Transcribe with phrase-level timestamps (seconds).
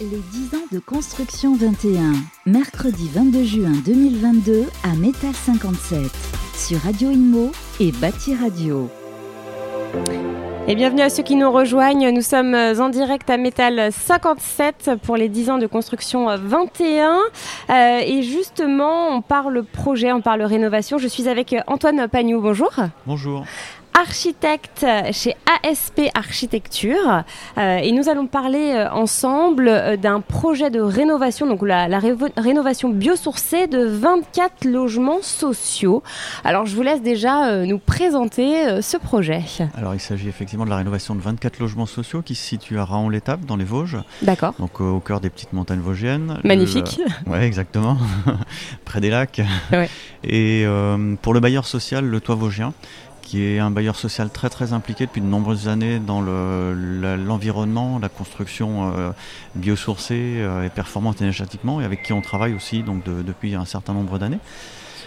[0.00, 2.14] Les 10 ans de construction 21,
[2.46, 6.10] mercredi 22 juin 2022 à Métal 57,
[6.56, 8.90] sur Radio Inmo et Bâti Radio.
[10.66, 12.10] Et bienvenue à ceux qui nous rejoignent.
[12.10, 17.18] Nous sommes en direct à Métal 57 pour les 10 ans de construction 21.
[17.70, 20.98] Euh, et justement, on parle projet, on parle rénovation.
[20.98, 22.40] Je suis avec Antoine Pagnou.
[22.40, 22.72] Bonjour.
[23.06, 23.44] Bonjour
[23.94, 27.24] architecte chez ASP Architecture
[27.58, 31.86] euh, et nous allons parler euh, ensemble euh, d'un projet de rénovation, donc la,
[32.36, 36.02] rénovation biosourcée de 24 logements sociaux.
[36.42, 39.42] Alors je vous laisse déjà nous présenter ce projet.
[39.76, 42.84] Alors il s'agit effectivement de la rénovation de 24 logements sociaux qui se situent à
[42.84, 43.98] Raon-l'Étape dans les Vosges.
[44.22, 44.54] D'accord.
[44.58, 46.40] Donc au cœur des petites montagnes vosgiennes.
[46.44, 47.00] Magnifique.
[47.26, 47.96] Oui, exactement.
[48.84, 49.40] Près des lacs.
[49.72, 49.88] Ouais.
[50.24, 50.66] Et
[51.22, 52.72] pour le bailleur social, le Toit Vosgien
[53.34, 58.08] qui est un bailleur social très très impliqué depuis de nombreuses années dans l'environnement, la
[58.08, 59.10] construction euh,
[59.56, 64.20] biosourcée euh, et performante énergétiquement, et avec qui on travaille aussi depuis un certain nombre
[64.20, 64.38] d'années.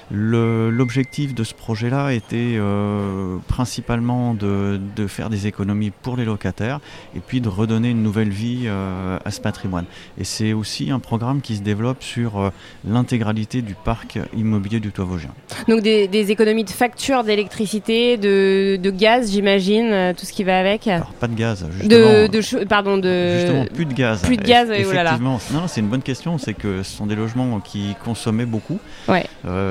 [0.10, 6.80] L'objectif de ce projet-là était euh, principalement de, faire des économies pour les locataires
[7.16, 9.86] et puis de redonner une nouvelle vie euh, à ce patrimoine.
[10.18, 12.50] Et c'est aussi un programme qui se développe sur euh,
[12.88, 15.32] l'intégralité du parc immobilier du Toit Vosgien.
[15.68, 20.88] Donc des, économies de factures d'électricité, de, gaz, j'imagine, tout ce qui va avec?
[20.88, 21.90] Alors pas de gaz, justement.
[21.90, 23.40] De, pardon, de...
[23.40, 24.22] Justement, plus de gaz.
[24.22, 27.60] Plus de gaz, Effectivement, non, c'est une bonne question, c'est que ce sont des logements
[27.60, 28.80] qui consommaient beaucoup.
[29.08, 29.26] Ouais.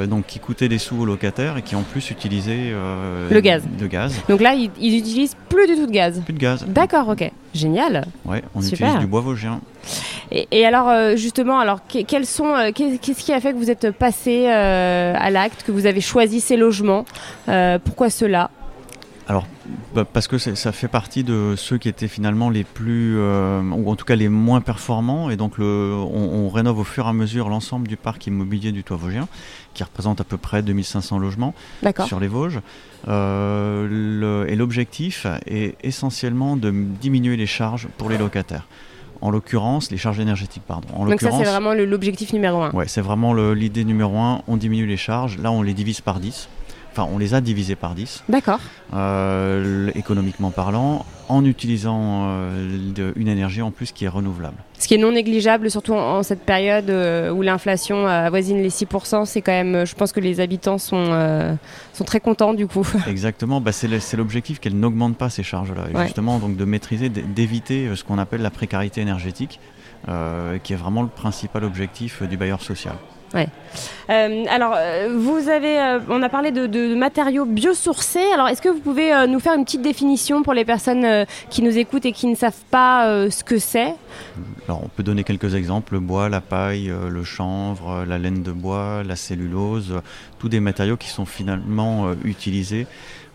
[0.07, 3.63] donc qui coûtaient des sous aux locataires et qui en plus utilisaient euh, le gaz.
[3.79, 4.21] De gaz.
[4.29, 6.21] Donc là, ils, ils, utilisent plus du tout de gaz.
[6.25, 6.65] Plus de gaz.
[6.67, 8.07] D'accord, ok, génial.
[8.25, 9.61] Ouais, on utilise du bois vosgien.
[10.31, 13.71] Et, et alors euh, justement, alors quels sont, euh, qu'est-ce qui a fait que vous
[13.71, 17.05] êtes passé à l'acte, que vous avez choisi ces logements
[17.85, 18.51] Pourquoi cela?
[19.29, 19.47] Alors,
[19.95, 23.91] bah, parce que ça fait partie de ceux qui étaient finalement les plus, euh, ou
[23.91, 27.13] en tout cas les moins performants, et donc le, on, rénove au fur et à
[27.13, 29.29] mesure l'ensemble du parc immobilier du Toit Vosgien,
[29.75, 31.55] qui représente à peu près 2500 logements
[32.07, 32.61] sur les Vosges.
[33.09, 38.67] Euh, et l'objectif est essentiellement de diminuer les charges pour les locataires.
[39.23, 40.89] En l'occurrence, les charges énergétiques, pardon.
[40.95, 42.71] En Donc ça, c'est vraiment l'objectif numéro un.
[42.73, 44.43] Ouais, c'est vraiment l'idée numéro un.
[44.47, 45.39] On diminue les charges.
[45.39, 46.49] Là, on les divise par 10
[46.97, 48.25] enfin on les a divisés par 10.
[48.29, 48.61] D'accord.
[48.95, 54.57] Euh, économiquement parlant, en utilisant euh, une énergie en plus qui est renouvelable.
[54.79, 59.25] Ce qui est non négligeable, surtout en, cette période euh, où l'inflation avoisine les 6%,
[59.25, 61.57] c'est quand même, je pense que les habitants sont,
[61.93, 62.87] sont très contents du coup.
[63.07, 68.05] Exactement, bah, c'est l'objectif qu'elle n'augmente pas ces charges-là, justement donc de maîtriser, d'éviter ce
[68.05, 69.61] qu'on appelle la précarité énergétique,
[70.07, 72.95] qui est vraiment le principal objectif du bailleur social.
[73.35, 73.49] Ouais.
[74.11, 78.25] Euh, alors, euh, vous avez, euh, on a parlé de, matériaux biosourcés.
[78.33, 81.77] Alors, est-ce que vous pouvez nous faire une petite définition pour les personnes qui nous
[81.77, 83.95] écoutent et qui ne savent pas ce que c'est?
[84.67, 88.53] Alors, on peut donner quelques exemples le bois, la paille, le chanvre, la laine de
[88.53, 90.01] bois, la cellulose,
[90.39, 92.87] tous des matériaux qui sont finalement utilisés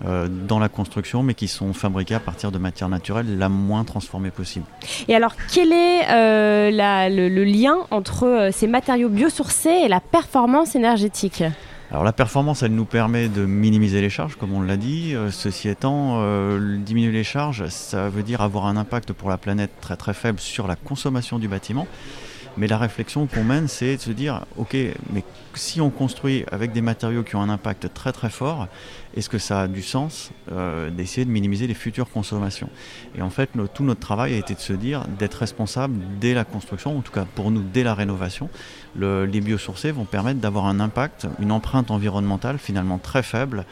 [0.03, 4.31] dans la construction, mais qui sont fabriqués à partir de matières naturelles la moins transformée
[4.31, 4.65] possible.
[5.07, 11.43] Et alors, quel est le, lien entre ces matériaux biosourcés et la performance énergétique
[11.93, 15.13] alors la performance, elle nous permet de minimiser les charges, comme on l'a dit.
[15.29, 16.23] ceci étant,
[16.77, 20.39] diminuer les charges, ça veut dire avoir un impact pour la planète très très faible
[20.39, 21.87] sur la consommation du bâtiment.
[22.57, 24.75] Mais la réflexion qu'on mène, c'est de se dire, ok,
[25.13, 25.23] mais
[25.53, 28.67] si on construit avec des matériaux qui ont un impact très très fort,
[29.15, 32.69] est-ce que ça a du sens euh, d'essayer de minimiser les futures consommations?
[33.15, 36.45] Et en fait, tout notre travail a été de se dire d'être responsable dès la
[36.45, 38.49] construction, en tout cas pour nous dès la rénovation.
[38.95, 43.65] les biosourcés vont permettre d'avoir un impact, une empreinte environnementale finalement très faible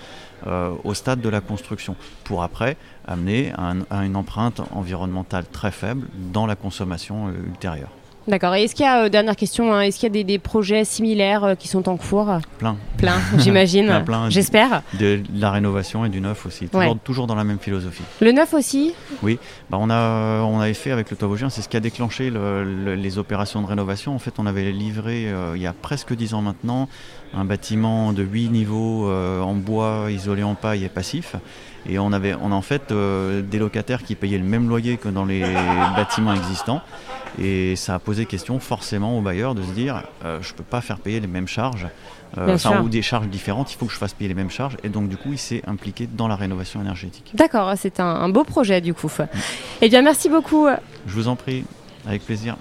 [0.48, 3.52] euh, au stade de la construction, pour après amener
[3.90, 7.90] à une empreinte environnementale très faible dans la consommation euh, ultérieure.
[8.28, 8.54] D'accord.
[8.56, 10.86] Et est-ce qu'il y a, euh, dernière question, hein, est-ce qu'il y a des, projets
[10.86, 12.30] similaires euh, qui sont en cours?
[12.58, 12.78] Plein.
[12.98, 14.04] Plein, j'imagine.
[14.30, 14.84] J'espère.
[15.00, 16.70] De, la rénovation et du neuf aussi.
[17.04, 18.04] Toujours, dans la même philosophie.
[18.22, 18.94] Le neuf aussi?
[19.24, 19.40] Oui.
[19.70, 22.32] Bah, on, a, on avait fait avec le Toit Vosgien, c'est ce qui a déclenché
[22.32, 24.14] les opérations de rénovation.
[24.16, 26.88] En fait, on avait livré euh, il y a presque 10 ans maintenant
[27.34, 31.36] un bâtiment de 8 niveaux en bois isolé en paille et passif.
[31.88, 35.10] Et on avait on a en fait des locataires qui payaient le même loyer que
[35.10, 35.42] dans les
[35.96, 36.82] bâtiments existants.
[37.38, 40.64] Et ça a posé question forcément aux bailleurs de se dire euh, je ne peux
[40.64, 41.88] pas faire payer les mêmes charges,
[42.38, 44.78] euh, ou des charges différentes, il faut que je fasse payer les mêmes charges.
[44.84, 47.32] Et donc du coup, il s'est impliqué dans la rénovation énergétique.
[47.34, 49.12] D'accord, c'est un, beau projet du coup.
[49.82, 50.68] Eh bien, merci beaucoup.
[51.08, 51.66] Je vous en prie,
[52.06, 52.58] avec plaisir.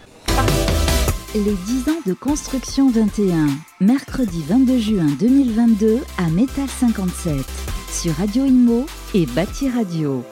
[1.35, 3.49] Les 10 ans de construction 21,
[3.81, 7.35] mercredi 22 juin 2022 à Métal 57,
[7.91, 10.25] sur Radio Inmo et Bâti Radio.